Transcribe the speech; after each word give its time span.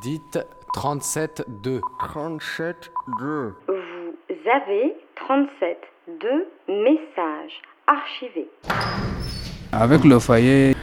Dites 0.00 0.38
37-2. 0.74 1.80
37-2. 2.00 2.74
Vous 3.18 4.50
avez 4.50 4.94
37 5.16 5.78
messages 6.68 7.62
archivés. 7.86 8.48
Avec 9.72 10.04
le 10.04 10.18
foyer, 10.18 10.74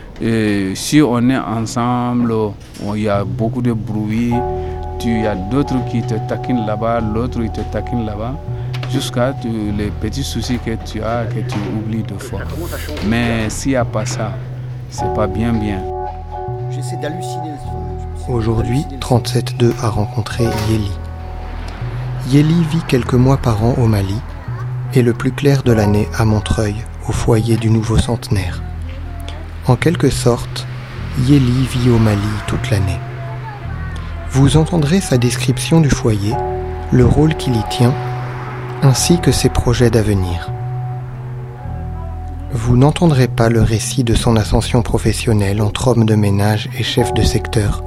si 0.76 1.02
on 1.02 1.30
est 1.30 1.38
ensemble, 1.38 2.34
il 2.96 3.02
y 3.02 3.10
a 3.10 3.24
beaucoup 3.24 3.62
de 3.62 3.74
bruit, 3.74 4.34
il 5.04 5.22
y 5.22 5.28
a 5.28 5.36
d'autres 5.36 5.84
qui 5.90 6.02
te 6.02 6.16
taquinent 6.28 6.66
là-bas, 6.66 7.02
l'autre 7.02 7.40
il 7.42 7.52
te 7.52 7.62
taquine 7.72 8.06
là-bas, 8.06 8.36
jusqu'à 8.90 9.34
les 9.44 9.90
petits 9.90 10.24
soucis 10.24 10.60
que 10.60 10.76
tu 10.86 11.02
as, 11.02 11.26
que 11.26 11.40
tu 11.40 11.58
oublies 11.76 12.04
deux 12.04 12.20
fois. 12.20 12.42
Mais 13.08 13.50
s'il 13.50 13.72
n'y 13.72 13.78
a 13.78 13.86
pas 13.86 14.06
ça, 14.06 14.34
c'est 14.90 15.14
pas 15.14 15.28
bien 15.28 15.54
bien. 15.54 15.82
J'essaie 16.70 16.98
d'halluciner. 16.98 17.52
Aujourd'hui, 18.30 18.86
37.2 19.00 19.74
a 19.82 19.90
rencontré 19.90 20.44
Yeli. 20.70 20.92
Yeli 22.30 22.64
vit 22.66 22.84
quelques 22.88 23.16
mois 23.16 23.38
par 23.38 23.64
an 23.64 23.74
au 23.80 23.88
Mali 23.88 24.16
et 24.94 25.02
le 25.02 25.14
plus 25.14 25.32
clair 25.32 25.64
de 25.64 25.72
l'année 25.72 26.08
à 26.18 26.24
Montreuil, 26.24 26.76
au 27.10 27.12
foyer 27.12 27.58
du 27.58 27.72
nouveau 27.72 27.98
centenaire. 27.98 28.62
En 29.68 29.76
quelque 29.76 30.12
sorte, 30.12 30.68
Yeli 31.26 31.66
vit 31.66 31.90
au 31.90 31.98
Mali 31.98 32.22
toute 32.46 32.70
l'année. 32.70 33.00
Vous 34.30 34.56
entendrez 34.56 35.02
sa 35.02 35.18
description 35.18 35.82
du 35.82 35.90
foyer, 35.90 36.36
le 36.92 37.06
rôle 37.06 37.36
qu'il 37.36 37.56
y 37.56 37.64
tient, 37.70 37.94
ainsi 38.84 39.20
que 39.20 39.32
ses 39.32 39.50
projets 39.50 39.90
d'avenir. 39.90 40.52
Vous 42.52 42.78
n'entendrez 42.78 43.28
pas 43.28 43.50
le 43.50 43.64
récit 43.64 44.04
de 44.04 44.14
son 44.14 44.36
ascension 44.36 44.84
professionnelle 44.84 45.62
entre 45.62 45.88
homme 45.88 46.06
de 46.06 46.16
ménage 46.16 46.70
et 46.78 46.84
chef 46.84 47.14
de 47.14 47.24
secteur, 47.24 47.84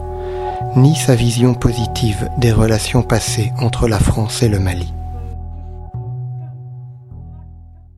ni 0.76 0.96
sa 0.96 1.14
vision 1.14 1.54
positive 1.54 2.28
des 2.38 2.50
relations 2.50 3.02
passées 3.02 3.52
entre 3.60 3.86
la 3.86 3.98
France 3.98 4.42
et 4.42 4.48
le 4.48 4.58
Mali. 4.58 4.92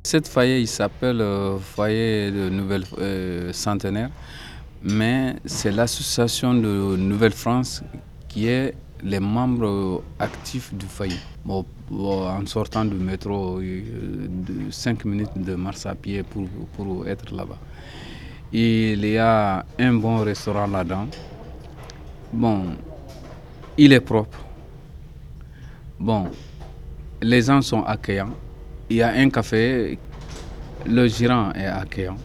Cette 0.02 0.28
foyer, 0.28 0.60
il 0.60 0.68
s'appelle 0.68 1.20
euh, 1.20 1.56
de 1.78 2.48
Nouvelle 2.50 2.84
euh, 2.98 3.52
Centenaire, 3.52 4.10
mais 4.82 5.36
c'est 5.46 5.72
l'association 5.72 6.52
de 6.54 6.96
Nouvelle-France 6.96 7.82
qui 8.28 8.46
est 8.46 8.74
les 9.02 9.20
membres 9.20 10.02
actifs 10.18 10.72
du 10.74 10.86
foyer. 10.86 11.18
Bon, 11.44 11.64
en 11.90 12.44
sortant 12.46 12.84
du 12.84 12.96
métro, 12.96 13.58
euh, 13.60 13.82
de 14.28 14.70
5 14.70 15.04
minutes 15.06 15.36
de 15.36 15.54
marche 15.54 15.86
à 15.86 15.94
pied 15.94 16.22
pour, 16.22 16.46
pour 16.76 17.08
être 17.08 17.34
là-bas. 17.34 17.58
Il 18.52 19.04
y 19.04 19.18
a 19.18 19.64
un 19.78 19.94
bon 19.94 20.18
restaurant 20.18 20.66
là-dedans. 20.66 21.06
Bon, 22.32 22.64
il 23.78 23.92
est 23.92 24.00
propre. 24.00 24.38
Bon, 25.98 26.26
les 27.22 27.42
gens 27.42 27.62
sont 27.62 27.82
accueillants. 27.82 28.34
Il 28.90 28.96
y 28.96 29.02
a 29.02 29.12
un 29.12 29.30
café, 29.30 29.98
le 30.84 31.06
gérant 31.08 31.52
est 31.52 31.66
accueillant. 31.66 32.16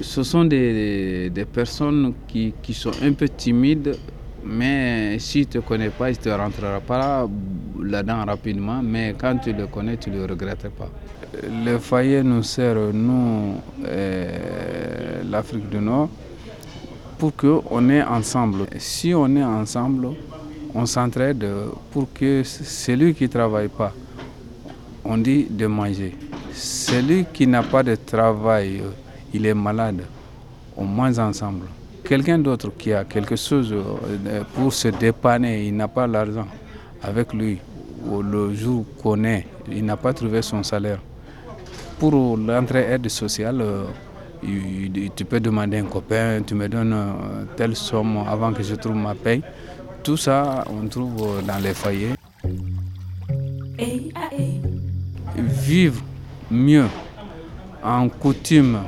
Ce 0.00 0.22
sont 0.22 0.44
des, 0.44 1.30
personnes 1.52 2.14
qui, 2.28 2.52
sont 2.72 2.92
un 3.02 3.12
peu 3.12 3.28
timides, 3.28 3.96
mais 4.44 5.18
si 5.18 5.46
tu 5.46 5.58
ne 5.58 5.62
te 5.62 5.66
connais 5.66 5.90
pas, 5.90 6.10
il 6.10 6.16
ne 6.16 6.22
te 6.22 6.28
rentrera 6.28 6.80
pas 6.80 7.28
là-dedans 7.82 8.24
rapidement, 8.24 8.80
mais 8.82 9.14
quand 9.18 9.38
tu 9.38 9.52
le 9.52 9.66
connais, 9.66 9.96
tu 9.96 10.10
ne 10.10 10.18
le 10.18 10.24
regrettes 10.24 10.68
pas. 10.70 10.90
Le 11.64 11.78
foyer 11.78 12.22
nous 12.22 12.42
sert, 12.42 12.76
nous, 12.92 13.60
euh, 13.84 15.22
l'Afrique 15.30 15.68
du 15.68 15.78
Nord, 15.78 16.08
pour 17.18 17.34
qu'on 17.34 17.88
est 17.88 18.02
ensemble. 18.02 18.66
Si 18.78 19.14
on 19.14 19.34
est 19.36 19.44
ensemble, 19.44 20.08
on 20.74 20.86
s'entraide 20.86 21.46
pour 21.90 22.12
que 22.12 22.42
celui 22.44 23.14
qui 23.14 23.24
ne 23.24 23.28
travaille 23.28 23.68
pas, 23.68 23.92
on 25.04 25.16
dit 25.18 25.46
de 25.48 25.66
manger. 25.66 26.14
Celui 26.52 27.24
qui 27.32 27.46
n'a 27.46 27.62
pas 27.62 27.82
de 27.82 27.94
travail, 27.94 28.82
il 29.32 29.46
est 29.46 29.54
malade, 29.54 30.02
on 30.76 30.84
mange 30.84 31.18
ensemble. 31.18 31.66
Quelqu'un 32.04 32.38
d'autre 32.38 32.70
qui 32.76 32.92
a 32.92 33.04
quelque 33.04 33.36
chose 33.36 33.74
pour 34.54 34.72
se 34.72 34.88
dépanner, 34.88 35.66
il 35.66 35.76
n'a 35.76 35.88
pas 35.88 36.06
l'argent 36.06 36.46
avec 37.02 37.32
lui, 37.32 37.58
le 38.08 38.54
jour 38.54 38.84
qu'on 39.02 39.24
est, 39.24 39.46
il 39.70 39.84
n'a 39.84 39.96
pas 39.96 40.12
trouvé 40.12 40.42
son 40.42 40.62
salaire. 40.62 41.00
Pour 41.98 42.36
l'entraide 42.36 43.08
sociale, 43.08 43.64
tu 44.42 45.24
peux 45.24 45.40
demander 45.40 45.78
à 45.78 45.80
un 45.80 45.84
copain, 45.84 46.40
tu 46.46 46.54
me 46.54 46.68
donnes 46.68 46.96
telle 47.56 47.74
somme 47.76 48.18
avant 48.28 48.52
que 48.52 48.62
je 48.62 48.74
trouve 48.74 48.96
ma 48.96 49.14
paye. 49.14 49.42
Tout 50.02 50.16
ça, 50.16 50.64
on 50.70 50.86
trouve 50.88 51.42
dans 51.46 51.62
les 51.62 51.74
foyers. 51.74 52.14
Vivre 55.36 56.02
mieux 56.50 56.86
en 57.82 58.08
coutume 58.08 58.78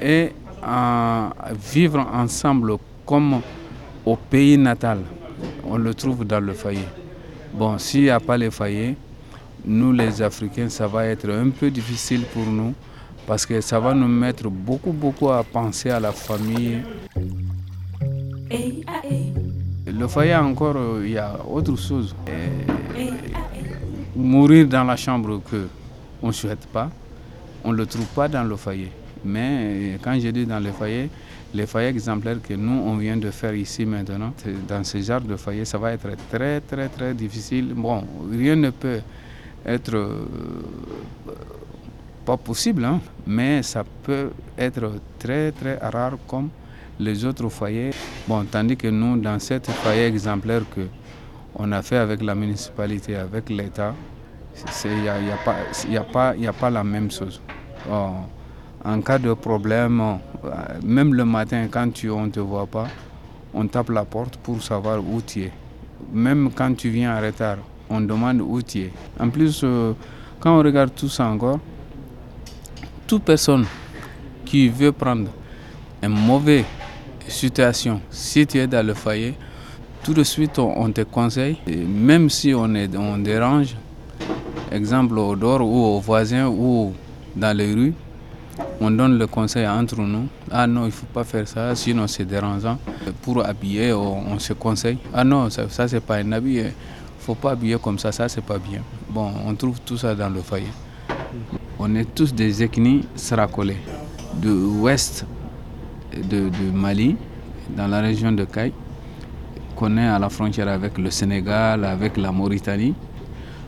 et 0.00 0.32
en 0.64 1.30
vivre 1.72 2.06
ensemble 2.12 2.74
comme 3.04 3.40
au 4.04 4.16
pays 4.16 4.56
natal, 4.56 5.00
on 5.64 5.76
le 5.76 5.94
trouve 5.94 6.24
dans 6.24 6.40
le 6.40 6.52
foyer. 6.52 6.84
Bon, 7.52 7.76
s'il 7.78 8.02
n'y 8.02 8.10
a 8.10 8.20
pas 8.20 8.36
les 8.36 8.50
foyers, 8.50 8.96
nous 9.64 9.92
les 9.92 10.22
Africains, 10.22 10.68
ça 10.68 10.86
va 10.86 11.06
être 11.06 11.28
un 11.30 11.50
peu 11.50 11.70
difficile 11.70 12.22
pour 12.32 12.46
nous 12.46 12.74
parce 13.28 13.44
que 13.44 13.60
ça 13.60 13.78
va 13.78 13.92
nous 13.92 14.08
mettre 14.08 14.48
beaucoup, 14.48 14.90
beaucoup 14.90 15.28
à 15.30 15.44
penser 15.44 15.90
à 15.90 16.00
la 16.00 16.12
famille. 16.12 16.78
Le 19.86 20.06
foyer 20.08 20.34
encore, 20.36 20.78
il 21.04 21.10
y 21.10 21.18
a 21.18 21.36
autre 21.46 21.76
chose. 21.76 22.16
mourir 24.16 24.66
dans 24.66 24.82
la 24.84 24.96
chambre 24.96 25.42
que 25.50 25.68
on 26.22 26.28
ne 26.28 26.32
souhaite 26.32 26.66
pas, 26.72 26.90
on 27.62 27.70
ne 27.72 27.76
le 27.76 27.84
trouve 27.84 28.06
pas 28.06 28.28
dans 28.28 28.44
le 28.44 28.56
foyer. 28.56 28.90
Mais 29.22 29.98
quand 30.02 30.18
je 30.18 30.28
dis 30.28 30.46
dans 30.46 30.58
le 30.58 30.72
foyer, 30.72 31.10
les 31.52 31.66
foyers 31.66 31.88
exemplaires 31.88 32.40
que 32.42 32.54
nous, 32.54 32.80
on 32.86 32.96
vient 32.96 33.18
de 33.18 33.30
faire 33.30 33.54
ici 33.54 33.84
maintenant, 33.84 34.32
dans 34.66 34.84
ce 34.84 34.98
genre 35.02 35.20
de 35.20 35.36
foyer, 35.36 35.66
ça 35.66 35.76
va 35.76 35.92
être 35.92 36.08
très, 36.30 36.62
très, 36.62 36.88
très 36.88 37.12
difficile. 37.12 37.74
Bon, 37.76 38.02
rien 38.32 38.56
ne 38.56 38.70
peut 38.70 39.00
être 39.66 39.94
euh, 39.94 40.24
pas 42.28 42.36
possible, 42.36 42.84
hein, 42.84 43.00
mais 43.26 43.62
ça 43.62 43.82
peut 44.02 44.30
être 44.58 45.00
très, 45.18 45.50
très 45.50 45.78
rare 45.78 46.18
comme 46.26 46.50
les 47.00 47.24
autres 47.24 47.48
foyers. 47.48 47.92
Bon, 48.28 48.44
tandis 48.44 48.76
que 48.76 48.88
nous, 48.88 49.16
dans 49.16 49.38
cet 49.38 49.70
foyer 49.70 50.04
exemplaire 50.04 50.60
que 50.74 50.88
on 51.54 51.72
a 51.72 51.80
fait 51.80 51.96
avec 51.96 52.22
la 52.22 52.34
municipalité, 52.34 53.16
avec 53.16 53.48
l'État, 53.48 53.94
il 54.84 54.90
n'y 55.00 55.08
a, 55.08 55.14
a, 55.14 56.04
pas, 56.04 56.34
a, 56.34 56.48
a 56.50 56.52
pas 56.52 56.68
la 56.68 56.84
même 56.84 57.10
chose. 57.10 57.40
En 57.88 59.00
cas 59.00 59.18
de 59.18 59.32
problème, 59.32 60.18
même 60.84 61.14
le 61.14 61.24
matin, 61.24 61.66
quand 61.70 61.90
tu, 61.94 62.10
on 62.10 62.26
ne 62.26 62.30
te 62.30 62.40
voit 62.40 62.66
pas, 62.66 62.88
on 63.54 63.66
tape 63.66 63.88
la 63.88 64.04
porte 64.04 64.36
pour 64.36 64.62
savoir 64.62 64.98
où 64.98 65.22
tu 65.22 65.44
es. 65.44 65.52
Même 66.12 66.50
quand 66.54 66.76
tu 66.76 66.90
viens 66.90 67.16
en 67.16 67.22
retard, 67.22 67.56
on 67.88 68.02
demande 68.02 68.42
où 68.42 68.60
tu 68.60 68.80
es. 68.80 68.92
En 69.18 69.30
plus, 69.30 69.62
euh, 69.64 69.94
quand 70.40 70.58
on 70.58 70.62
regarde 70.62 70.94
tout 70.94 71.08
ça 71.08 71.26
encore, 71.26 71.58
toute 73.08 73.22
personne 73.22 73.64
qui 74.44 74.68
veut 74.68 74.92
prendre 74.92 75.30
une 76.02 76.10
mauvaise 76.10 76.64
situation, 77.26 78.00
si 78.10 78.46
tu 78.46 78.58
es 78.58 78.66
dans 78.66 78.86
le 78.86 78.92
foyer, 78.92 79.34
tout 80.04 80.12
de 80.12 80.22
suite 80.22 80.58
on 80.58 80.92
te 80.92 81.00
conseille, 81.00 81.56
même 81.66 82.28
si 82.28 82.52
on, 82.54 82.74
est, 82.74 82.94
on 82.96 83.16
dérange, 83.16 83.74
exemple 84.70 85.18
au 85.18 85.34
dehors 85.34 85.62
ou 85.62 85.96
aux 85.96 86.00
voisins 86.00 86.48
ou 86.48 86.92
dans 87.34 87.56
les 87.56 87.72
rues, 87.72 87.94
on 88.78 88.90
donne 88.90 89.18
le 89.18 89.26
conseil 89.26 89.66
entre 89.66 89.96
nous. 90.00 90.28
Ah 90.50 90.66
non, 90.66 90.82
il 90.82 90.86
ne 90.86 90.90
faut 90.90 91.06
pas 91.06 91.24
faire 91.24 91.48
ça, 91.48 91.74
sinon 91.74 92.06
c'est 92.06 92.24
dérangeant. 92.26 92.78
Pour 93.22 93.44
habiller, 93.44 93.92
on, 93.94 94.38
se 94.38 94.52
conseille. 94.52 94.98
Ah 95.14 95.24
non, 95.24 95.48
ça, 95.48 95.68
ça 95.70 95.88
c'est 95.88 96.00
pas 96.00 96.16
un 96.16 96.32
habit. 96.32 96.54
Il 96.56 96.64
ne 96.64 96.70
faut 97.20 97.34
pas 97.34 97.52
habiller 97.52 97.78
comme 97.82 97.98
ça, 97.98 98.12
ça 98.12 98.28
c'est 98.28 98.44
pas 98.44 98.58
bien. 98.58 98.82
Bon, 99.08 99.30
on 99.46 99.54
trouve 99.54 99.80
tout 99.80 99.96
ça 99.96 100.14
dans 100.14 100.28
le 100.28 100.42
foyer. 100.42 100.68
On 101.80 101.94
est 101.94 102.12
tous 102.12 102.34
des 102.34 102.60
ethnies 102.62 103.04
saracolés, 103.14 103.76
de 104.42 104.48
l'ouest 104.50 105.24
de, 106.12 106.50
Mali, 106.74 107.14
dans 107.76 107.86
la 107.86 108.00
région 108.00 108.32
de 108.32 108.44
Caille, 108.44 108.72
qu'on 109.76 109.96
est 109.96 110.06
à 110.08 110.18
la 110.18 110.28
frontière 110.28 110.66
avec 110.66 110.98
le 110.98 111.08
Sénégal, 111.12 111.84
avec 111.84 112.16
la 112.16 112.32
Mauritanie. 112.32 112.94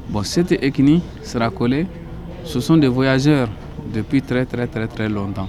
Bon, 0.09 0.25
cette 0.25 0.51
ethnie 0.51 1.03
saracolée, 1.23 1.87
ce 2.43 2.59
sont 2.59 2.77
des 2.79 2.89
voyageurs 2.89 3.49
depuis 3.95 4.23
très 4.23 4.45
très 4.45 4.67
très 4.67 4.89
très 4.89 5.09
longtemps. 5.09 5.49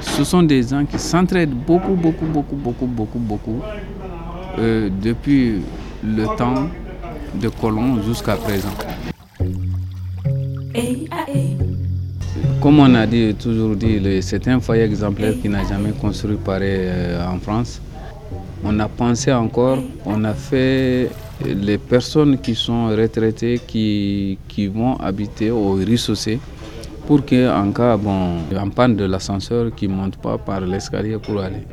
Ce 0.00 0.24
sont 0.24 0.42
des 0.42 0.62
gens 0.62 0.86
qui 0.86 0.98
s'entraident 0.98 1.50
beaucoup, 1.54 1.92
beaucoup, 1.94 2.24
beaucoup, 2.24 2.56
beaucoup, 2.56 2.86
beaucoup, 2.86 3.18
beaucoup 3.18 3.60
euh, 4.58 4.88
depuis 5.02 5.60
le 6.02 6.24
temps 6.38 6.68
de 7.34 7.48
colons 7.50 8.02
jusqu'à 8.02 8.36
présent. 8.36 8.72
Comme 12.62 12.78
on 12.78 12.94
a 12.94 13.08
toujours 13.34 13.74
dit, 13.74 14.00
c'est 14.22 14.46
un 14.46 14.60
foyer 14.60 14.84
exemplaire 14.84 15.34
qui 15.42 15.48
n'a 15.48 15.64
jamais 15.64 15.90
construit 16.00 16.36
pareil 16.36 16.76
euh, 16.82 17.26
en 17.26 17.40
France. 17.40 17.80
on 18.62 18.78
a 18.78 18.86
pensé 18.86 19.32
encore, 19.32 19.78
on 20.06 20.22
a 20.22 20.32
fait 20.32 21.10
les 21.44 21.76
personnes 21.76 22.38
qui 22.38 22.54
sont 22.54 22.86
retraitées, 22.86 23.60
qui, 23.66 24.38
vont 24.72 24.94
habiter 24.98 25.50
au 25.50 25.72
rez-de-chaussée, 25.72 26.38
pour 27.08 27.26
qu'en 27.26 27.72
cas, 27.72 27.96
bon, 27.96 28.38
en 28.56 28.68
panne 28.70 28.94
de 28.94 29.06
l'ascenseur, 29.06 29.74
qui 29.74 29.88
ne 29.88 29.94
montent 29.94 30.18
pas 30.18 30.38
par 30.38 30.60
l'escalier 30.60 31.18
pour 31.18 31.40
aller. 31.40 31.66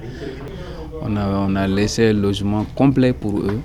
On 1.04 1.16
a, 1.18 1.28
on 1.48 1.56
a 1.56 1.68
laissé 1.68 2.08
un 2.08 2.14
logement 2.14 2.66
complet 2.76 3.14
pour 3.14 3.42
eux, 3.42 3.60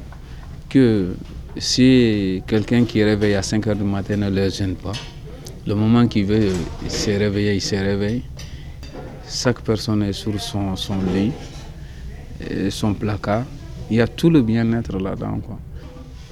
que 0.69 1.15
si 1.57 2.43
quelqu'un 2.47 2.85
qui 2.85 3.03
réveille 3.03 3.35
à 3.35 3.43
5 3.43 3.67
h 3.67 3.75
du 3.79 3.85
matin 3.85 4.19
ne 4.19 4.29
les 4.29 4.51
gêne 4.51 4.75
pas, 4.75 4.93
le 5.67 5.75
moment 5.75 6.07
qu'il 6.07 6.27
veut 6.27 6.53
se 6.89 7.11
réveiller, 7.11 7.55
il 7.55 7.61
se 7.61 7.77
réveille. 7.77 8.23
Chaque 9.27 9.61
personne 9.63 10.03
est 10.03 10.13
sur 10.13 10.39
son, 10.41 10.77
son 10.77 10.97
lit, 11.15 11.33
et 12.51 12.71
son 12.71 12.95
placard. 12.95 13.45
Il 13.91 13.97
y 13.97 14.01
a 14.01 14.07
tout 14.07 14.31
le 14.31 14.43
bien-être 14.43 14.99
là-dedans. 14.99 15.41
Quoi. 15.45 15.59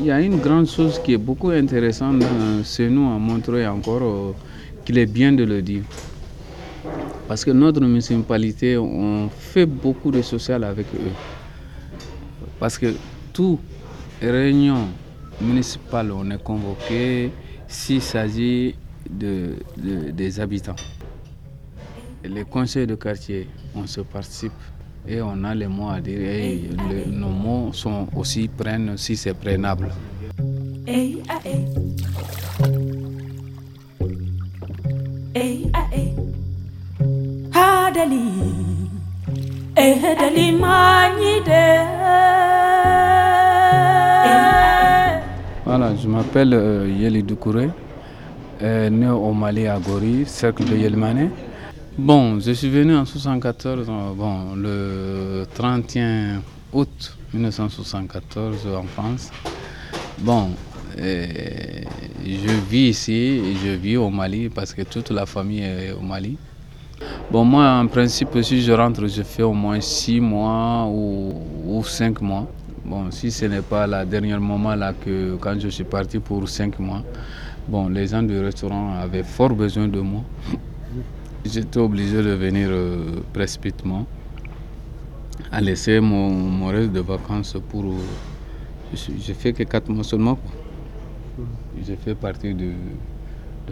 Il 0.00 0.06
y 0.06 0.10
a 0.10 0.20
une 0.20 0.38
grande 0.38 0.66
chose 0.66 1.00
qui 1.02 1.14
est 1.14 1.18
beaucoup 1.18 1.50
intéressante 1.50 2.22
chez 2.64 2.88
nous 2.88 3.08
à 3.10 3.18
montrer 3.18 3.66
encore 3.66 4.02
euh, 4.02 4.32
qu'il 4.84 4.98
est 4.98 5.06
bien 5.06 5.32
de 5.32 5.44
le 5.44 5.62
dire. 5.62 5.82
Parce 7.28 7.44
que 7.44 7.50
notre 7.50 7.80
municipalité, 7.80 8.76
on 8.76 9.28
fait 9.30 9.66
beaucoup 9.66 10.10
de 10.10 10.20
social 10.22 10.64
avec 10.64 10.86
eux. 10.94 11.12
Parce 12.58 12.78
que 12.78 12.94
tout 13.32 13.58
réunion 14.20 14.88
municipale, 15.40 16.12
on 16.12 16.30
est 16.30 16.42
convoqué 16.42 17.30
s'il 17.68 18.02
s'agit 18.02 18.74
de, 19.10 19.56
de, 19.76 20.10
des 20.10 20.40
habitants. 20.40 20.76
Les 22.24 22.44
conseils 22.44 22.86
de 22.86 22.94
quartier, 22.94 23.48
on 23.74 23.86
se 23.86 24.00
participe 24.00 24.52
et 25.06 25.20
on 25.20 25.42
a 25.44 25.54
les 25.54 25.66
mots 25.66 25.90
à 25.90 26.00
dire. 26.00 26.20
Et 26.20 26.62
le, 26.90 27.10
nos 27.10 27.28
mots 27.28 27.72
sont 27.72 28.06
aussi 28.14 28.48
prennent 28.48 28.96
si 28.96 29.16
c'est 29.16 29.34
prenable. 29.34 29.90
Ah, 30.88 31.38
ah, 37.54 37.86
hadali 37.88 38.52
Voilà, 45.64 45.96
je 45.96 46.06
m'appelle 46.06 46.52
euh, 46.52 46.86
Yeli 46.86 47.22
Doukouré, 47.22 47.70
euh, 48.62 48.90
né 48.90 49.08
au 49.08 49.32
Mali 49.32 49.66
à 49.66 49.78
Gori, 49.78 50.24
cercle 50.26 50.64
de 50.64 50.76
Yelmané. 50.76 51.30
Bon, 51.98 52.38
je 52.40 52.52
suis 52.52 52.68
venu 52.70 52.94
en 52.94 53.04
1974, 53.04 53.88
euh, 53.88 53.92
bon, 54.14 54.54
le 54.56 55.44
31 55.54 56.42
août 56.72 57.16
1974 57.34 58.66
en 58.68 58.84
France. 58.84 59.30
Bon, 60.18 60.50
je 60.96 62.52
vis 62.70 62.88
ici 62.90 63.12
et 63.12 63.54
je 63.64 63.70
vis 63.70 63.96
au 63.96 64.10
Mali 64.10 64.48
parce 64.48 64.72
que 64.74 64.82
toute 64.82 65.10
la 65.10 65.26
famille 65.26 65.62
est 65.62 65.92
au 65.92 66.00
Mali. 66.00 66.36
Bon, 67.30 67.44
moi, 67.44 67.80
en 67.80 67.86
principe, 67.86 68.40
si 68.42 68.62
je 68.62 68.72
rentre, 68.72 69.06
je 69.06 69.22
fais 69.22 69.42
au 69.42 69.52
moins 69.52 69.80
six 69.80 70.20
mois 70.20 70.86
ou, 70.86 71.34
ou 71.66 71.82
cinq 71.84 72.20
mois. 72.20 72.46
Bon, 72.84 73.10
si 73.10 73.30
ce 73.30 73.46
n'est 73.46 73.62
pas 73.62 73.86
le 73.86 74.04
dernier 74.04 74.36
moment 74.38 74.74
là 74.74 74.92
que 74.92 75.36
quand 75.40 75.58
je 75.58 75.68
suis 75.68 75.84
parti 75.84 76.18
pour 76.18 76.48
cinq 76.48 76.78
mois, 76.78 77.02
bon, 77.68 77.88
les 77.88 78.06
gens 78.06 78.22
du 78.22 78.38
restaurant 78.38 78.94
avaient 78.94 79.22
fort 79.22 79.50
besoin 79.50 79.88
de 79.88 80.00
moi. 80.00 80.22
J'étais 81.44 81.78
obligé 81.78 82.16
de 82.22 82.30
venir 82.34 82.68
euh, 82.70 83.20
précipitamment, 83.32 84.06
à 85.50 85.60
laisser 85.60 85.98
mon, 86.00 86.66
reste 86.68 86.92
de 86.92 87.00
vacances 87.00 87.56
pour. 87.68 87.94
J'ai 88.94 89.34
fait 89.34 89.52
que 89.52 89.62
4 89.64 89.88
mois 89.90 90.04
seulement. 90.04 90.38
J'ai 91.84 91.96
fait 91.96 92.14
partie 92.14 92.54
de, 92.54 92.70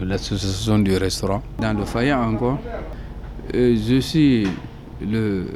l'association 0.02 0.78
du 0.78 0.96
restaurant. 0.96 1.43
Dans 1.60 1.76
le 1.78 1.84
foyer 1.84 2.12
encore, 2.14 2.58
euh, 3.54 3.76
je 3.76 4.00
suis 4.00 4.48
le, 5.00 5.46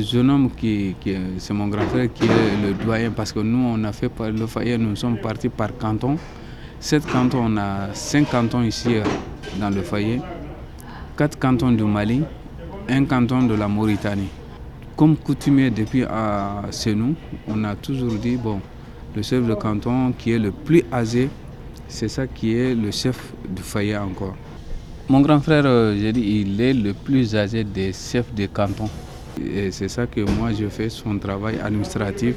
jeune 0.00 0.30
homme 0.30 0.50
qui, 0.56 0.96
c'est 1.38 1.52
mon 1.54 1.68
grand 1.68 1.82
frère 1.86 2.12
qui 2.12 2.24
est 2.24 2.66
le 2.66 2.72
doyen 2.84 3.10
parce 3.10 3.32
que 3.32 3.40
nous 3.40 3.58
on 3.58 3.84
a 3.84 3.92
fait 3.92 4.10
le 4.32 4.46
foyer, 4.46 4.76
nous 4.78 4.96
sommes 4.96 5.18
partis 5.18 5.48
par 5.50 5.76
canton. 5.76 6.16
Sept 6.84 7.06
cantons, 7.06 7.46
on 7.46 7.56
a 7.56 7.94
cinq 7.94 8.28
cantons 8.30 8.62
ici 8.62 8.96
euh, 8.96 9.04
dans 9.58 9.70
le 9.70 9.80
foyer 9.80 10.20
quatre 11.16 11.38
cantons 11.38 11.72
du 11.72 11.82
Mali, 11.82 12.20
un 12.90 13.06
canton 13.06 13.44
de 13.44 13.54
la 13.54 13.66
Mauritanie. 13.68 14.28
Comme 14.94 15.16
coutumier 15.16 15.70
depuis 15.70 16.02
à 16.04 16.60
nous, 16.94 17.14
on 17.48 17.64
a 17.64 17.74
toujours 17.74 18.12
dit, 18.12 18.36
bon, 18.36 18.60
le 19.16 19.22
chef 19.22 19.46
de 19.46 19.54
canton 19.54 20.12
qui 20.12 20.32
est 20.32 20.38
le 20.38 20.50
plus 20.50 20.84
âgé, 20.92 21.30
c'est 21.88 22.08
ça 22.08 22.26
qui 22.26 22.54
est 22.54 22.74
le 22.74 22.90
chef 22.90 23.32
du 23.48 23.62
foyer 23.62 23.96
encore. 23.96 24.34
Mon 25.08 25.22
grand 25.22 25.40
frère, 25.40 25.64
euh, 25.64 25.96
j'ai 25.98 26.12
dit, 26.12 26.42
il 26.42 26.60
est 26.60 26.74
le 26.74 26.92
plus 26.92 27.34
âgé 27.34 27.64
des 27.64 27.94
chefs 27.94 28.34
de 28.34 28.44
canton. 28.44 28.90
Et 29.42 29.70
c'est 29.70 29.88
ça 29.88 30.06
que 30.06 30.20
moi 30.20 30.52
je 30.52 30.66
fais 30.68 30.90
son 30.90 31.18
travail 31.18 31.58
administratif. 31.64 32.34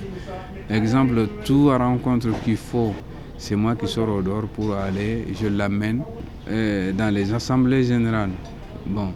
Exemple, 0.70 1.28
tout 1.44 1.68
rencontre 1.68 2.30
qu'il 2.46 2.56
faut, 2.56 2.96
c'est 3.38 3.56
moi 3.56 3.76
qui 3.76 3.88
sors 3.88 4.10
au 4.10 4.22
dehors 4.22 4.48
pour 4.48 4.76
aller, 4.76 5.28
je 5.40 5.48
l'amène 5.48 6.02
euh, 6.50 6.92
dans 6.92 7.14
les 7.14 7.34
assemblées 7.34 7.84
générales. 7.84 8.32
Bon, 8.86 9.14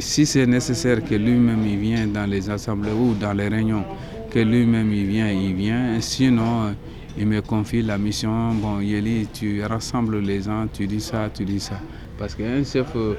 si 0.00 0.26
c'est 0.26 0.46
nécessaire 0.46 1.04
que 1.04 1.14
lui-même 1.14 1.64
il 1.66 1.78
vienne 1.78 2.12
dans 2.12 2.28
les 2.28 2.50
assemblées 2.50 2.92
ou 2.92 3.14
dans 3.14 3.32
les 3.32 3.48
réunions, 3.48 3.84
que 4.30 4.38
lui-même 4.38 4.92
il 4.92 5.06
vient, 5.06 5.30
il 5.30 5.54
vient. 5.54 6.00
Sinon, 6.00 6.74
il 7.18 7.26
me 7.26 7.40
confie 7.42 7.82
la 7.82 7.98
mission. 7.98 8.54
Bon, 8.54 8.80
Yeli, 8.80 9.28
tu 9.32 9.62
rassembles 9.62 10.18
les 10.20 10.42
gens, 10.42 10.66
tu 10.72 10.86
dis 10.86 11.00
ça, 11.00 11.28
tu 11.32 11.44
dis 11.44 11.60
ça. 11.60 11.78
Parce 12.18 12.34
qu'un 12.34 12.64
chef 12.64 12.86
euh, 12.96 13.14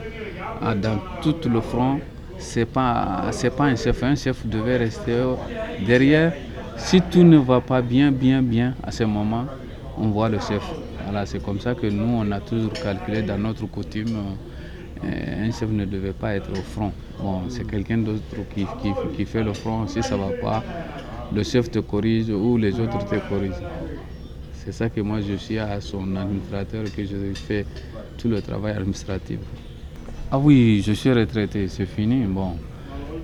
dans 0.81 0.99
tout 1.21 1.35
le 1.47 1.61
front, 1.61 1.99
c'est 2.37 2.65
pas 2.65 3.29
pas 3.55 3.63
un 3.65 3.75
chef. 3.75 4.01
Un 4.03 4.15
chef 4.15 4.45
devait 4.45 4.77
rester 4.77 5.21
derrière. 5.85 6.33
Si 6.77 7.01
tout 7.01 7.23
ne 7.23 7.37
va 7.37 7.61
pas 7.61 7.81
bien, 7.81 8.11
bien, 8.11 8.41
bien, 8.41 8.73
à 8.83 8.91
ce 8.91 9.03
moment, 9.03 9.45
on 9.97 10.07
voit 10.09 10.29
le 10.29 10.39
chef. 10.39 10.63
Voilà, 11.03 11.25
c'est 11.25 11.41
comme 11.43 11.59
ça 11.59 11.75
que 11.75 11.87
nous, 11.87 12.05
on 12.05 12.31
a 12.31 12.39
toujours 12.39 12.73
calculé 12.73 13.21
dans 13.21 13.37
notre 13.37 13.65
coutume. 13.67 14.17
Euh, 15.03 15.47
un 15.47 15.51
chef 15.51 15.69
ne 15.69 15.85
devait 15.85 16.13
pas 16.13 16.35
être 16.35 16.51
au 16.51 16.61
front. 16.61 16.91
Bon, 17.19 17.41
c'est 17.49 17.67
quelqu'un 17.67 17.97
d'autre 17.97 18.21
qui, 18.53 19.25
fait 19.25 19.43
le 19.43 19.53
front. 19.53 19.87
Si 19.87 20.01
ça 20.01 20.15
ne 20.15 20.21
va 20.21 20.29
pas, 20.41 20.63
le 21.33 21.43
chef 21.43 21.69
te 21.69 21.79
corrige 21.79 22.29
ou 22.29 22.57
les 22.57 22.79
autres 22.79 22.99
te 23.05 23.15
corrigent. 23.29 23.61
C'est 24.53 24.71
ça 24.71 24.89
que 24.89 25.01
moi 25.01 25.19
je 25.19 25.33
suis 25.33 25.59
à 25.59 25.81
son 25.81 26.15
administrateur 26.15 26.85
que 26.95 27.03
je 27.03 27.15
fais 27.35 27.65
tout 28.17 28.29
le 28.29 28.41
travail 28.41 28.73
administratif. 28.73 29.39
Ah 30.31 30.39
oui, 30.39 30.81
je 30.85 30.93
suis 30.93 31.11
retraité, 31.11 31.67
c'est 31.67 31.85
fini. 31.85 32.23
Bon, 32.23 32.55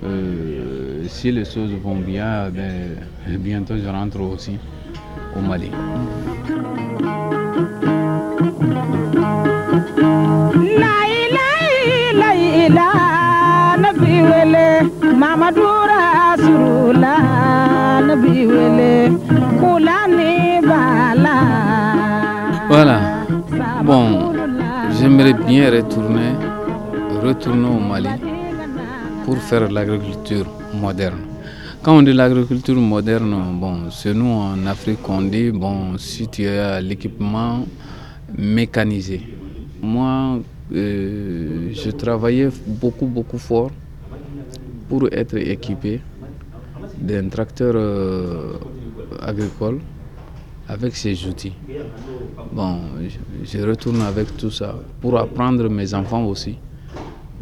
euh, 0.04 1.04
si 1.08 1.32
les 1.32 1.46
choses 1.46 1.72
vont 1.82 1.96
bien, 1.96 2.50
ben, 2.50 3.38
bientôt 3.38 3.74
je 3.78 3.88
rentre 3.88 4.20
aussi 4.20 4.58
au 5.36 5.40
Mali. 5.40 5.70
Voilà. 22.68 23.00
Bon, 23.84 24.32
j'aimerais 24.98 25.32
bien 25.32 25.70
retourner, 25.70 26.32
retourner 27.22 27.68
au 27.68 27.80
Mali 27.80 28.08
pour 29.24 29.38
faire 29.38 29.68
l'agriculture 29.70 30.46
moderne. 30.74 31.29
Quand 31.82 31.96
on 31.96 32.02
dit 32.02 32.12
l'agriculture 32.12 32.76
moderne, 32.76 33.34
bon, 33.58 33.90
c'est 33.90 34.12
nous 34.12 34.26
en 34.30 34.66
Afrique 34.66 34.98
on 35.08 35.22
dit, 35.22 35.50
bon, 35.50 35.96
si 35.96 36.28
tu 36.28 36.46
as 36.46 36.78
l'équipement 36.78 37.64
mécanisé. 38.36 39.22
Moi, 39.80 40.40
euh, 40.74 41.70
je 41.72 41.90
travaillais 41.92 42.50
beaucoup, 42.66 43.06
beaucoup 43.06 43.38
fort 43.38 43.70
pour 44.90 45.08
être 45.10 45.38
équipé 45.38 46.02
d'un 46.98 47.30
tracteur 47.30 47.72
euh, 47.74 48.52
agricole 49.22 49.78
avec 50.68 50.94
ses 50.94 51.26
outils. 51.26 51.54
Bon, 52.52 52.76
je, 53.42 53.58
je, 53.58 53.64
retourne 53.66 54.02
avec 54.02 54.36
tout 54.36 54.50
ça 54.50 54.74
pour 55.00 55.18
apprendre 55.18 55.66
mes 55.70 55.94
enfants 55.94 56.26
aussi. 56.26 56.58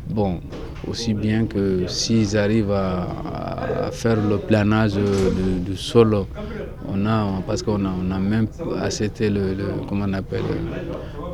Bon, 0.09 0.39
aussi 0.87 1.15
bien 1.15 1.47
que 1.47 1.87
s'ils 1.87 2.37
arrivent 2.37 2.73
à, 2.73 3.91
faire 3.91 4.17
le 4.17 4.39
planage 4.39 4.95
du 4.95 5.77
sol, 5.77 6.25
on 6.89 7.07
a, 7.07 7.27
parce 7.47 7.63
qu'on 7.63 7.85
a, 7.85 7.91
on 7.91 8.11
a 8.11 8.19
même 8.19 8.47
accepté 8.81 9.31
le, 9.31 9.55
le 9.55 9.65
comment 9.89 10.05
on 10.09 10.13
appelle, 10.13 10.43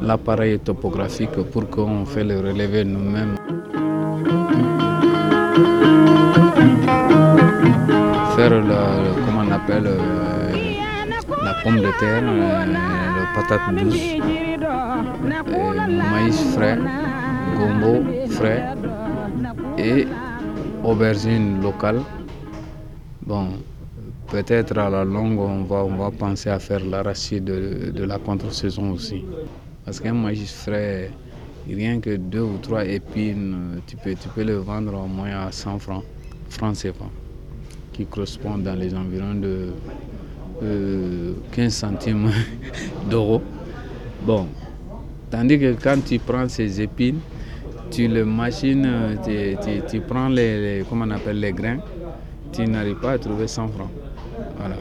l'appareil 0.03 0.59
topographique 0.59 1.31
pour 1.53 1.69
qu'on 1.69 2.05
fait 2.05 2.25
le 2.25 2.39
relevé 2.39 2.85
nous-mêmes. 2.85 3.37
Faire 8.37 8.63
comment 9.27 9.43
on 9.47 9.53
appelle, 9.53 9.91
la 11.45 11.55
pomme 11.63 11.77
de 11.77 11.91
terre, 12.01 12.23
le 12.23 13.35
patate 13.35 13.75
douce, 13.77 14.17
maïs 16.13 16.55
frais, 16.55 16.79
gombo 17.57 18.03
frais 18.31 18.75
et 19.85 20.07
aubergine 20.83 21.61
locale. 21.63 22.01
Bon, 23.27 23.49
peut-être 24.31 24.77
à 24.79 24.91
la 24.91 25.05
longue, 25.05 25.39
on 25.39 25.65
va, 25.65 25.85
on 25.85 25.97
va 25.97 26.11
penser 26.11 26.51
à 26.51 26.59
faire 26.59 26.85
l'arachide 26.85 27.45
de, 27.45 27.91
de 27.91 28.05
la 28.05 28.19
contre-saison 28.19 28.93
aussi. 28.93 29.25
Parce 29.85 30.01
qu'un 30.01 30.15
frais, 30.47 31.11
rien 31.69 32.01
que 32.01 32.17
deux 32.17 32.43
ou 32.43 32.59
trois 32.61 32.85
épines, 32.85 33.81
tu 33.87 33.97
peux, 33.97 34.15
tu 34.15 34.29
peux 34.29 34.51
vendre 34.55 34.95
au 34.95 35.07
moins 35.07 35.47
à 35.47 35.53
100 35.53 35.79
francs, 35.79 36.05
francs 36.49 36.77
CFA, 36.77 37.05
qui 37.93 38.07
correspond 38.07 38.59
dans 38.59 38.75
les 38.75 38.95
environs 38.95 39.35
de 39.35 39.69
15 41.53 41.73
centimes 41.75 42.31
d'euros. 43.11 43.43
Bon, 44.25 44.47
tandis 45.31 45.59
que 45.59 45.75
quand 45.75 46.03
tu 46.05 46.19
prends 46.19 46.49
ces 46.49 46.81
épines, 46.81 47.21
tu 47.95 48.09
les 48.09 48.25
machines, 48.25 49.19
tu, 49.89 50.01
prends 50.01 50.29
les, 50.29 50.85
comment 50.89 51.05
on 51.07 51.11
appelle 51.13 51.39
les 51.39 51.53
grains, 51.53 51.79
tu 52.53 52.67
n'arrives 52.67 52.97
pas 52.97 53.13
à 53.13 53.19
trouver 53.19 53.47
100 53.47 53.69
francs. 53.69 53.91
Voilà. 54.59 54.75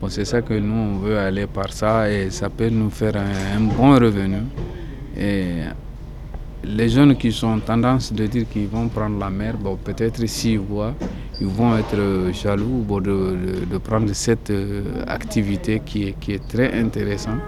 Bon, 0.00 0.08
c'est 0.08 0.24
ça 0.24 0.42
que 0.42 0.54
nous, 0.54 0.74
on 0.74 0.98
veut 0.98 1.18
aller 1.18 1.46
par 1.46 1.72
ça 1.72 2.10
et 2.10 2.30
ça 2.30 2.48
peut 2.50 2.68
nous 2.68 2.90
faire 2.90 3.14
un, 3.16 3.60
bon 3.60 3.92
revenu. 3.94 4.38
Et 5.16 5.60
les 6.64 6.88
jeunes 6.88 7.16
qui 7.16 7.30
sont 7.30 7.60
tendance 7.60 8.12
de 8.12 8.26
dire 8.26 8.48
qu'ils 8.50 8.66
vont 8.66 8.88
prendre 8.88 9.20
la 9.20 9.30
mer, 9.30 9.56
bon, 9.56 9.76
peut-être 9.76 10.26
s'ils 10.26 10.58
voient, 10.58 10.94
ils 11.40 11.46
vont 11.46 11.76
être 11.76 12.32
jaloux 12.32 12.84
bon, 12.86 13.00
de, 13.00 13.10
de, 13.10 13.64
de, 13.70 13.78
prendre 13.78 14.12
cette 14.14 14.50
euh, 14.50 14.82
activité 15.06 15.80
qui 15.84 16.08
est, 16.08 16.18
qui 16.18 16.32
est 16.32 16.48
très 16.48 16.72
intéressante. 16.76 17.38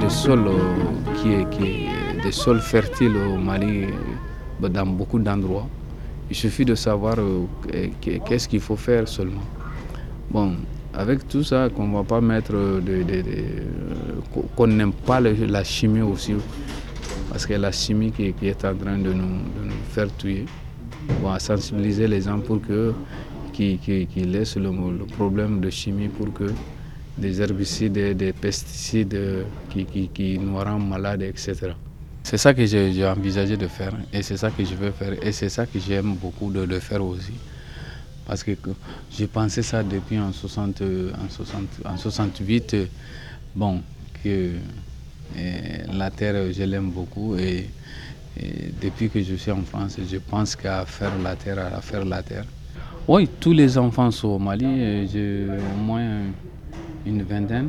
Des 0.00 0.08
sols 0.08 0.46
euh, 0.48 1.14
qui 1.16 1.32
est, 1.34 1.50
qui 1.50 1.86
des 2.22 2.32
sols 2.32 2.60
fertiles 2.60 3.14
au 3.16 3.36
Mali 3.36 3.86
dans 4.58 4.86
beaucoup 4.86 5.18
d'endroits. 5.18 5.66
Il 6.30 6.34
suffit 6.36 6.64
de 6.64 6.74
savoir 6.74 7.16
euh, 7.18 7.44
qu'est-ce 8.00 8.48
qu'il 8.48 8.60
faut 8.60 8.76
faire 8.76 9.06
seulement. 9.06 9.42
Bon, 10.30 10.54
avec 10.94 11.28
tout 11.28 11.44
ça, 11.44 11.68
qu'on 11.68 11.88
ne 11.88 11.94
va 11.94 12.04
pas 12.04 12.22
mettre 12.22 12.52
de, 12.52 13.04
qu'on 14.56 14.66
n'aime 14.66 14.92
pas 14.92 15.20
la 15.20 15.62
chimie 15.62 16.00
aussi, 16.00 16.34
parce 17.30 17.44
que 17.44 17.52
la 17.54 17.70
chimie 17.70 18.12
qui, 18.12 18.32
est 18.42 18.64
en 18.64 18.74
train 18.74 18.96
de 18.96 19.12
nous, 19.12 19.26
nous 19.26 19.70
faire 19.90 20.08
tuer, 20.16 20.46
on 21.22 21.28
va 21.28 21.38
sensibiliser 21.38 22.08
les 22.08 22.22
gens 22.22 22.38
pour 22.40 22.62
que 22.62 22.94
qui, 23.52 23.76
qui, 23.76 24.06
qui 24.06 24.20
laissent 24.20 24.56
le, 24.56 24.70
le, 24.70 25.04
problème 25.16 25.60
de 25.60 25.68
chimie 25.68 26.08
pour 26.08 26.32
que 26.32 26.46
des 27.22 27.40
herbicides, 27.40 27.92
des, 27.92 28.14
des 28.14 28.32
pesticides 28.32 29.18
qui, 29.70 29.84
qui, 29.86 30.08
qui, 30.08 30.38
nous 30.38 30.56
rendent 30.56 30.88
malades, 30.88 31.22
etc. 31.22 31.72
C'est 32.24 32.36
ça 32.36 32.52
que 32.54 32.64
j'ai 32.66 33.06
envisagé 33.06 33.56
de 33.56 33.66
faire 33.66 33.94
et 34.12 34.22
c'est 34.22 34.36
ça 34.36 34.50
que 34.50 34.64
je 34.64 34.74
veux 34.74 34.90
faire 34.90 35.14
et 35.22 35.32
c'est 35.32 35.48
ça 35.48 35.66
que 35.66 35.78
j'aime 35.78 36.14
beaucoup 36.14 36.50
de 36.52 36.60
le 36.60 36.78
faire 36.80 37.04
aussi. 37.04 37.32
Parce 38.26 38.44
que 38.44 38.52
j'ai 39.10 39.26
pensé 39.26 39.62
ça 39.62 39.82
depuis 39.82 40.18
en, 40.18 40.32
60, 40.32 40.82
en, 40.82 41.28
60, 41.28 41.62
en 41.84 41.96
68, 41.96 42.76
bon, 43.56 43.82
que 44.22 44.50
la 45.92 46.10
terre, 46.10 46.52
je 46.52 46.62
l'aime 46.62 46.90
beaucoup 46.90 47.36
et, 47.36 47.68
et, 48.40 48.72
depuis 48.80 49.08
que 49.10 49.20
je 49.22 49.34
suis 49.34 49.50
en 49.50 49.62
France, 49.62 49.96
je 50.10 50.18
pense 50.18 50.54
qu'à 50.54 50.84
faire 50.86 51.12
la 51.22 51.34
terre, 51.34 51.58
à 51.58 51.80
faire 51.80 52.04
la 52.04 52.22
terre. 52.22 52.44
Oui, 53.08 53.28
tous 53.40 53.52
les 53.52 53.76
enfants 53.76 54.10
sont 54.12 54.28
au 54.28 54.38
Mali, 54.38 55.08
j'ai 55.12 55.46
au 55.48 55.82
moins 55.82 56.22
une 57.06 57.22
vingtaine. 57.22 57.68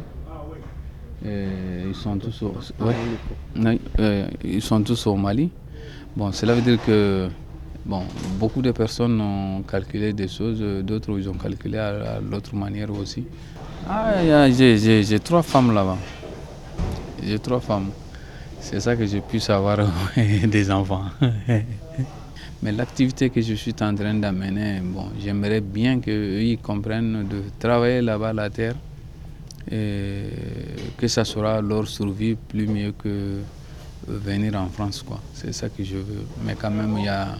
Et 1.26 1.48
ils 1.88 1.96
sont 1.96 2.18
tous 2.18 2.42
au, 2.44 2.54
ouais, 2.84 3.80
euh, 4.00 4.28
ils 4.44 4.62
sont 4.62 4.82
tous 4.82 5.08
au 5.08 5.16
Mali. 5.16 5.50
Bon, 6.18 6.32
cela 6.32 6.54
veut 6.54 6.62
dire 6.62 6.84
que 6.86 7.30
Bon, 7.86 8.04
beaucoup 8.40 8.62
de 8.62 8.72
personnes 8.72 9.20
ont 9.20 9.62
calculé 9.64 10.14
des 10.14 10.30
choses, 10.30 10.62
d'autres 10.84 11.20
ils 11.20 11.30
ont 11.30 11.34
calculé 11.34 11.78
à, 11.78 12.16
à 12.16 12.20
l'autre 12.22 12.56
manière 12.56 12.90
aussi. 12.92 13.26
Ah, 13.90 14.50
j'ai 14.50 15.20
trois 15.20 15.44
femmes 15.44 15.74
là-bas. 15.74 15.98
J'ai 17.22 17.40
trois 17.40 17.60
femmes. 17.60 17.90
C'est 18.62 18.80
ça 18.80 18.96
que 18.96 19.06
j'ai 19.06 19.20
pu 19.20 19.42
savoir 19.42 19.80
des 20.16 20.72
enfants. 20.72 21.04
Mais 22.64 22.72
l'activité 22.72 23.30
que 23.30 23.42
je 23.42 23.54
suis 23.56 23.76
en 23.82 23.94
train 23.94 24.14
d'amener, 24.14 24.80
bon, 24.82 25.08
j'aimerais 25.20 25.60
bien 25.60 26.00
qu'ils 26.00 26.60
comprennent 26.60 27.28
de 27.28 27.42
travailler 27.60 28.02
là-bas 28.02 28.32
la 28.32 28.50
terre 28.50 28.76
et 29.72 30.26
que 30.98 31.08
ça 31.08 31.24
sera 31.26 31.62
leur 31.62 31.88
survie 31.88 32.36
plus 32.36 32.68
mieux 32.68 32.92
que 32.92 33.40
venir 34.08 34.56
en 34.56 34.68
France. 34.68 35.04
C'est 35.34 35.54
ça 35.54 35.70
que 35.70 35.84
je 35.84 35.98
veux. 35.98 36.26
Mais 36.46 36.56
quand 36.56 36.72
même, 36.72 36.96
il 36.98 37.06
y 37.06 37.08
a 37.08 37.36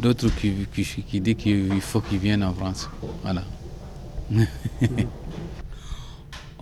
d'autres 0.00 0.28
qui, 0.36 0.66
qui, 0.72 0.84
qui 0.84 1.20
disent 1.20 1.36
qu'il 1.36 1.80
faut 1.80 2.00
qu'ils 2.00 2.18
viennent 2.18 2.44
en 2.44 2.52
France. 2.52 2.88
Voilà. 3.22 3.42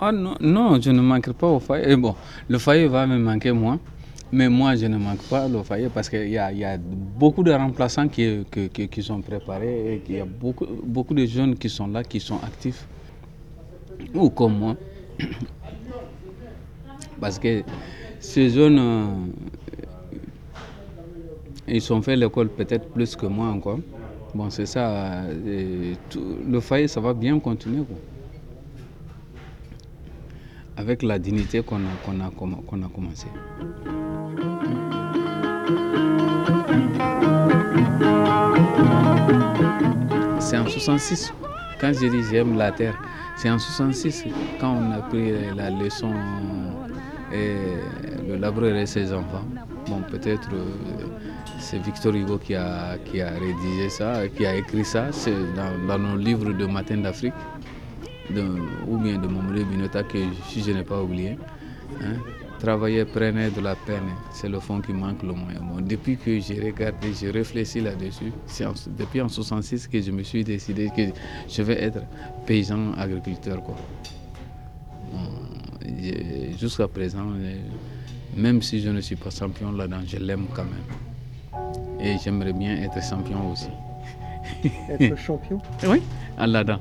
oh 0.00 0.10
non, 0.12 0.34
non, 0.40 0.80
je 0.80 0.90
ne 0.90 1.00
manquerai 1.00 1.34
pas 1.34 1.48
au 1.48 1.60
foyer. 1.60 1.96
Bon, 1.96 2.14
le 2.48 2.58
foyer 2.58 2.86
va 2.88 3.06
me 3.06 3.18
manquer 3.18 3.52
moi, 3.52 3.78
mais 4.32 4.48
moi 4.48 4.76
je 4.76 4.86
ne 4.86 4.96
manque 4.98 5.22
pas 5.28 5.48
le 5.48 5.62
foyer 5.62 5.88
parce 5.88 6.08
qu'il 6.08 6.28
y, 6.28 6.32
y 6.32 6.64
a, 6.64 6.78
beaucoup 6.78 7.42
de 7.42 7.52
remplaçants 7.52 8.08
qui, 8.08 8.44
qui, 8.72 8.88
qui, 8.88 9.02
sont 9.02 9.20
préparés 9.20 9.94
et 9.94 10.02
il 10.08 10.16
y 10.16 10.20
a 10.20 10.24
beaucoup, 10.24 10.66
beaucoup 10.84 11.14
de 11.14 11.24
jeunes 11.26 11.56
qui 11.56 11.68
sont 11.68 11.86
là, 11.88 12.02
qui 12.04 12.20
sont 12.20 12.38
actifs, 12.42 12.86
ou 14.14 14.30
comme 14.30 14.58
moi. 14.58 14.76
Parce 17.20 17.38
que 17.38 17.62
ces 18.20 18.50
jeunes, 18.50 18.78
euh, 18.78 19.06
ils 21.68 21.92
ont 21.92 22.02
fait 22.02 22.16
l'école 22.16 22.48
peut-être 22.48 22.88
plus 22.90 23.16
que 23.16 23.26
moi 23.26 23.48
encore. 23.48 23.78
Bon, 24.34 24.50
c'est 24.50 24.66
ça. 24.66 25.22
Le 25.44 26.60
foyer, 26.60 26.88
ça 26.88 27.00
va 27.00 27.14
bien 27.14 27.38
continuer. 27.40 27.84
Avec 30.76 31.02
la 31.02 31.18
dignité 31.18 31.62
qu'on 31.62 31.76
a, 31.76 32.26
a, 32.26 32.30
qu'on 32.30 32.82
a 32.82 32.88
commencé. 32.88 33.28
C'est 40.38 40.58
en 40.58 40.66
66, 40.66 41.32
quand 41.80 41.92
je 41.92 42.06
dis 42.06 42.22
j'aime 42.30 42.56
la 42.56 42.70
terre, 42.70 42.96
c'est 43.36 43.50
en 43.50 43.58
66 43.58 44.24
quand 44.60 44.72
on 44.72 44.92
a 44.92 44.98
pris 44.98 45.32
la 45.54 45.70
leçon 45.70 46.12
et 47.32 47.56
le 48.26 48.36
laboureur 48.36 48.76
et 48.76 48.86
ses 48.86 49.12
enfants. 49.12 49.44
Bon, 49.88 50.00
peut-être 50.10 50.48
euh, 50.52 51.06
c'est 51.60 51.78
Victor 51.78 52.14
Hugo 52.14 52.38
qui 52.38 52.54
a, 52.54 52.96
qui 53.04 53.20
a 53.20 53.30
rédigé 53.30 53.88
ça, 53.88 54.28
qui 54.28 54.46
a 54.46 54.54
écrit 54.54 54.84
ça, 54.84 55.12
c'est 55.12 55.34
dans, 55.54 55.86
dans, 55.86 55.98
nos 55.98 56.16
livres 56.16 56.52
de 56.52 56.66
Matin 56.66 56.98
d'Afrique, 56.98 57.34
ou 58.88 58.96
bien 58.98 59.18
de 59.18 59.28
Mamoudou 59.28 59.64
Binota, 59.64 60.02
que 60.02 60.18
si 60.48 60.62
je 60.62 60.72
n'ai 60.72 60.82
pas 60.82 61.00
oublié. 61.00 61.38
Hein, 62.02 62.16
travailler 62.58 63.04
prenait 63.04 63.50
de 63.50 63.60
la 63.60 63.74
peine, 63.74 64.08
c'est 64.32 64.48
le 64.48 64.60
fond 64.60 64.80
qui 64.80 64.92
manque 64.92 65.22
le 65.22 65.32
moins. 65.32 65.54
Bon, 65.60 65.80
depuis 65.80 66.16
que 66.16 66.38
j'ai 66.40 66.60
regardé, 66.60 67.12
j'ai 67.18 67.30
réfléchi 67.30 67.80
là-dessus, 67.80 68.32
c'est 68.46 68.66
depuis 68.96 69.20
en 69.20 69.28
66 69.28 69.88
que 69.88 70.00
je 70.00 70.10
me 70.10 70.22
suis 70.22 70.44
décidé 70.44 70.90
que 70.96 71.02
je 71.48 71.62
vais 71.62 71.82
être 71.82 72.00
paysan 72.46 72.92
agriculteur. 72.96 73.62
Quoi. 73.62 73.76
Bon, 75.12 75.18
Jusqu'à 76.58 76.88
présent, 76.88 77.26
même 78.36 78.62
si 78.62 78.80
je 78.80 78.90
ne 78.90 79.00
suis 79.00 79.16
pas 79.16 79.30
champion 79.30 79.72
là-dedans, 79.72 80.00
je 80.06 80.16
l'aime 80.18 80.46
quand 80.54 80.64
même. 80.64 82.00
Et 82.00 82.16
j'aimerais 82.22 82.52
bien 82.52 82.76
être 82.82 83.02
champion 83.02 83.52
aussi. 83.52 83.68
Être 85.00 85.16
champion? 85.18 85.60
Oui, 85.86 86.02
là-dedans. 86.38 86.80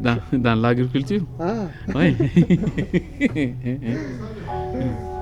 Dans, 0.00 0.18
dans 0.32 0.54
l'agriculture? 0.54 1.24
Ah 1.40 1.66
Oui. 1.94 2.16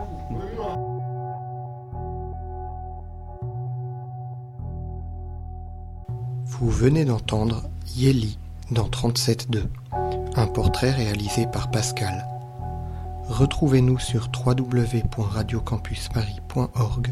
Vous 6.63 6.71
venez 6.71 7.05
d'entendre 7.05 7.65
Yeli 7.97 8.39
dans 8.71 8.87
37.2, 8.87 9.65
un 10.37 10.47
portrait 10.47 10.93
réalisé 10.93 11.49
par 11.53 11.73
Pascal. 11.73 12.25
Retrouvez-nous 13.25 13.99
sur 13.99 14.31
www.radiocampusparis.org 14.47 17.09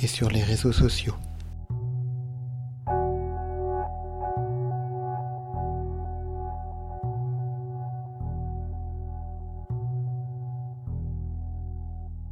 et 0.00 0.08
sur 0.08 0.28
les 0.30 0.42
réseaux 0.42 0.72
sociaux. 0.72 1.14